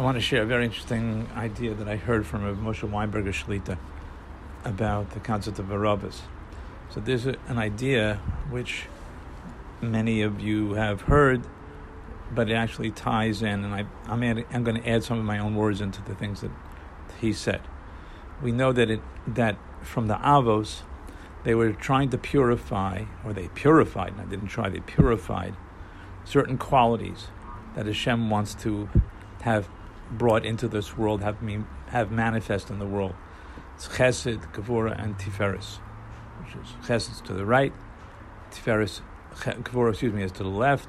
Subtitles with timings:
[0.00, 3.34] I want to share a very interesting idea that I heard from a Moshe Weinberger
[3.34, 3.76] Shlita
[4.64, 6.22] about the concept of Aravos.
[6.88, 8.14] So there's a, an idea
[8.48, 8.86] which
[9.82, 11.42] many of you have heard,
[12.34, 15.38] but it actually ties in, and I, I'm, I'm going to add some of my
[15.38, 16.52] own words into the things that
[17.20, 17.60] he said.
[18.40, 20.80] We know that it that from the Avos,
[21.44, 25.56] they were trying to purify, or they purified, and I didn't try, they purified
[26.24, 27.26] certain qualities
[27.74, 28.88] that Hashem wants to
[29.42, 29.68] have
[30.10, 33.14] brought into this world, have me have manifest in the world.
[33.74, 35.78] It's Chesed, Gevura, and Tiferes,
[36.40, 37.72] which is Chesed to the right,
[38.50, 39.00] Tiferes,
[39.34, 40.88] Gevura, excuse me, is to the left,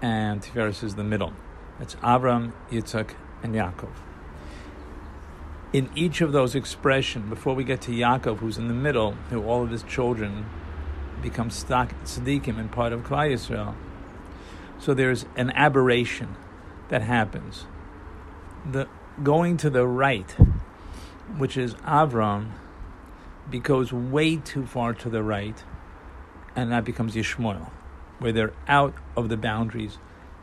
[0.00, 1.32] and Tiferes is the middle.
[1.78, 3.92] That's Avram, Yitzhak, and Yaakov.
[5.72, 9.42] In each of those expressions, before we get to Yaakov, who's in the middle, who
[9.42, 10.44] all of his children
[11.22, 13.74] become tzaddikim and part of Klal Yisrael,
[14.78, 16.36] so there's an aberration
[16.88, 17.64] that happens
[18.70, 18.88] the
[19.22, 20.30] going to the right,
[21.36, 22.52] which is Avram,
[23.62, 25.62] goes way too far to the right,
[26.56, 27.70] and that becomes Yishmael,
[28.18, 29.98] where they're out of the boundaries.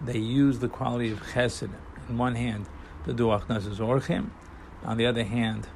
[0.00, 1.70] They use the quality of Chesed
[2.08, 2.66] in one hand
[3.04, 4.30] to do Achnazes Orchim,
[4.84, 5.68] on the other hand,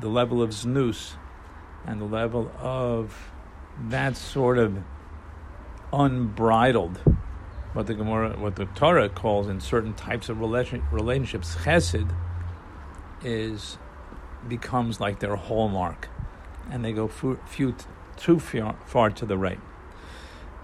[0.00, 1.14] the level of Znus
[1.84, 3.30] and the level of
[3.88, 4.78] that sort of
[5.92, 7.00] unbridled
[7.76, 12.10] what the Gemara, what the Torah calls in certain types of relationships, chesed,
[13.22, 13.76] is
[14.48, 16.08] becomes like their hallmark,
[16.70, 17.76] and they go few,
[18.16, 19.60] too far, far to the right.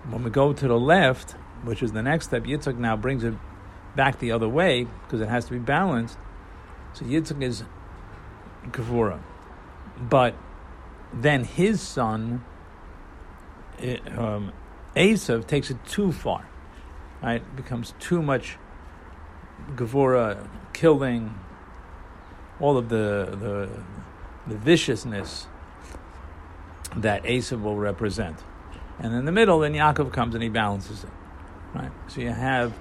[0.09, 1.33] When we go to the left,
[1.65, 3.35] which is the next step, Yitzchak now brings it
[3.95, 6.17] back the other way because it has to be balanced.
[6.95, 7.63] So Yitzchak is
[8.69, 9.21] Gevura,
[10.01, 10.35] but
[11.13, 12.43] then his son
[13.81, 14.51] eh, um,
[14.95, 16.47] takes it too far
[17.23, 17.43] right?
[17.43, 18.59] It becomes too much
[19.75, 21.39] Gevura, killing,
[22.61, 23.71] all of the, the,
[24.47, 25.47] the viciousness
[26.97, 28.43] that Esav will represent.
[28.99, 31.11] And in the middle, then Yaakov comes and he balances it,
[31.75, 31.91] right?
[32.09, 32.73] So you have,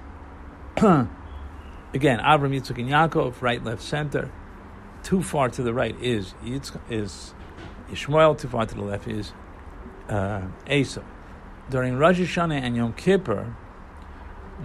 [0.76, 1.08] again,
[2.20, 4.30] Avram, Yitzchak, and Yaakov, right, left, center.
[5.02, 7.34] Too far to the right is Yitzchak, is
[7.90, 9.32] Ishmael, too far to the left is
[10.08, 11.04] uh, Esav.
[11.70, 13.56] During Rosh Hashanah and Yom Kippur,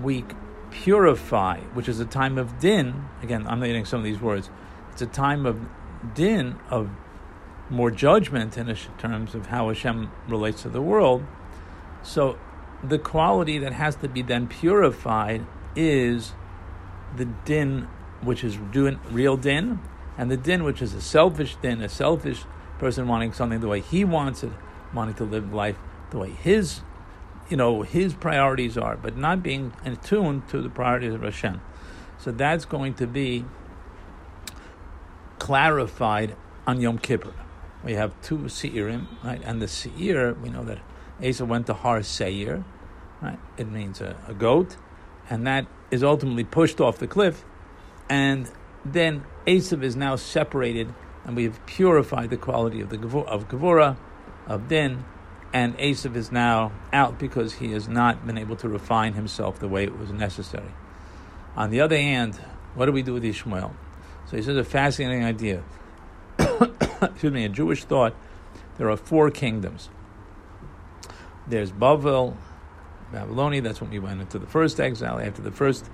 [0.01, 0.25] we
[0.71, 3.09] purify, which is a time of din.
[3.23, 4.49] Again, I'm not using some of these words.
[4.91, 5.59] It's a time of
[6.13, 6.89] din, of
[7.69, 11.23] more judgment in terms of how Hashem relates to the world.
[12.03, 12.37] So
[12.83, 16.33] the quality that has to be then purified is
[17.15, 17.87] the din,
[18.21, 19.79] which is doing real din,
[20.17, 22.43] and the din, which is a selfish din, a selfish
[22.79, 24.51] person wanting something the way he wants it,
[24.93, 25.77] wanting to live life
[26.11, 26.81] the way his
[27.49, 31.61] you know, his priorities are, but not being attuned to the priorities of Hashem.
[32.17, 33.45] So that's going to be
[35.39, 36.35] clarified
[36.65, 37.33] on Yom Kippur.
[37.83, 39.41] We have two Seirim, right?
[39.43, 40.79] And the Seir, we know that
[41.21, 42.63] Esav went to Har Seir,
[43.21, 43.39] right?
[43.55, 44.75] It means a, a, goat,
[45.29, 47.45] and that is ultimately pushed off the cliff.
[48.09, 48.51] And
[48.83, 50.93] then Esav is now separated,
[51.23, 53.97] and we've purified the quality of the of Gevura,
[54.47, 55.05] of Din,
[55.53, 59.67] and Esav is now out because he has not been able to refine himself the
[59.67, 60.71] way it was necessary.
[61.55, 62.35] On the other hand,
[62.75, 63.75] what do we do with Ishmael?
[64.29, 65.63] So he says a fascinating idea.
[66.37, 68.15] Excuse me, in Jewish thought,
[68.77, 69.89] there are four kingdoms.
[71.47, 72.35] There's Bavel,
[73.11, 75.19] Babylonia, that's when we went into the first exile.
[75.19, 75.89] After the first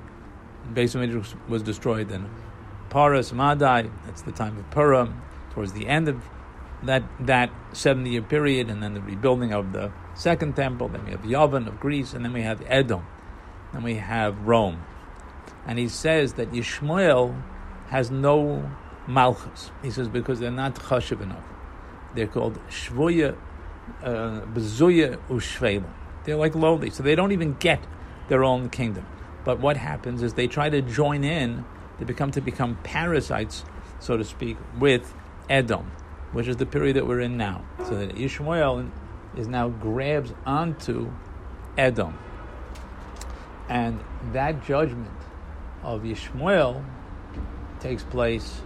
[0.74, 2.30] Bayis was destroyed, then
[2.90, 5.22] Paras, Madai, that's the time of Purim.
[5.52, 6.24] Towards the end of
[6.86, 10.90] that that 70 year period, and then the rebuilding of the second temple.
[10.90, 13.06] Then we have Yavin of Greece, and then we have Edom,
[13.72, 14.84] and we have Rome.
[15.66, 17.42] And he says that Yishmael
[17.88, 18.70] has no
[19.08, 19.72] malchus.
[19.82, 21.44] He says because they're not chashiv enough.
[22.16, 23.36] They're called shvuya,
[24.04, 25.90] uh, bezuya ushvela.
[26.26, 27.84] They're like lowly, so they don't even get
[28.28, 29.06] their own kingdom.
[29.46, 31.66] But what happens is they try to join in.
[32.00, 33.66] They become to become parasites,
[34.00, 35.14] so to speak, with
[35.50, 35.92] Edom
[36.34, 37.64] which is the period that we're in now.
[37.86, 38.92] So that Ishmael
[39.38, 41.12] is now grabs onto
[41.78, 42.18] Edom.
[43.70, 44.00] And
[44.34, 45.10] that judgment
[45.82, 46.84] of Ishmael
[47.80, 48.62] takes place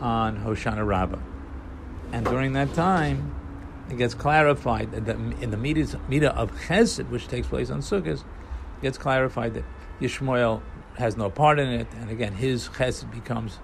[0.00, 1.18] on Hoshana Rabbah.
[2.12, 3.34] And during that time,
[3.90, 8.22] it gets clarified that in the Midah of Chesed, which takes place on Sukkot,
[8.82, 9.64] gets clarified that
[10.00, 10.60] Yishmael
[10.96, 13.58] has no part in it, and again, his Chesed becomes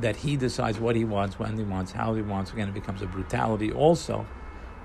[0.00, 2.52] that he decides what he wants, when he wants, how he wants.
[2.52, 4.26] Again, it becomes a brutality also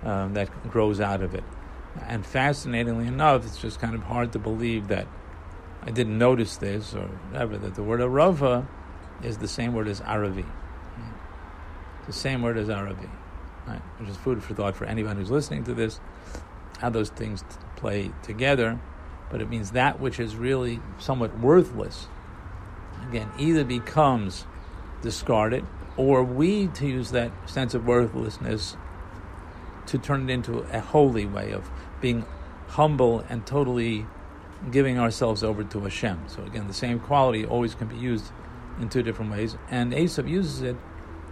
[0.04, 1.44] um, that grows out of it.
[2.08, 5.08] And fascinatingly enough, it's just kind of hard to believe that
[5.84, 8.68] I didn't notice this or whatever, that the word arava
[9.24, 10.46] is the same word as Aravi.
[12.08, 13.10] The same word as Aravi.
[13.68, 13.82] Right?
[14.00, 16.00] Which is food for thought for anyone who's listening to this,
[16.80, 17.44] how those things
[17.76, 18.80] play together.
[19.32, 22.08] But it means that which is really somewhat worthless,
[23.08, 24.46] again, either becomes
[25.02, 25.66] discarded
[25.98, 28.76] or we, to use that sense of worthlessness,
[29.88, 31.70] to turn it into a holy way of
[32.02, 32.26] being
[32.70, 34.06] humble and totally
[34.72, 36.24] giving ourselves over to Hashem.
[36.28, 38.32] So again, the same quality always can be used
[38.80, 40.76] in two different ways, and Esav uses it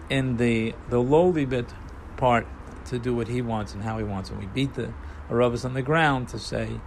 [0.10, 1.74] in the the lowly bit
[2.16, 2.48] part
[2.86, 4.94] to do what he wants and how he wants, and we beat the
[5.30, 6.80] Aravas on the ground to say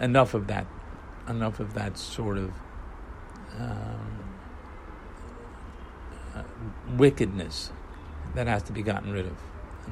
[0.00, 0.66] enough of that,
[1.28, 2.52] enough of that sort of.
[3.58, 4.13] Um,
[6.96, 7.70] wickedness
[8.34, 9.36] that has to be gotten rid of.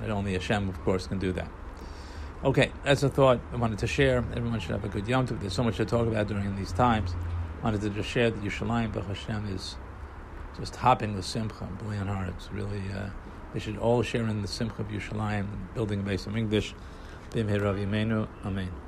[0.03, 1.49] And only Hashem, of course, can do that.
[2.45, 4.25] Okay, that's a thought I wanted to share.
[4.35, 5.41] Everyone should have a good Yom Tov.
[5.41, 7.15] There's so much to talk about during these times.
[7.61, 9.77] I wanted to just share that Yerushalayim B'Ch Hashem is
[10.59, 13.11] just hopping with Simcha, B'Lian It's really, uh,
[13.55, 16.75] they should all share in the Simcha of Yerushalayim, building a base of English.
[17.31, 18.82] Bim Rav Amen.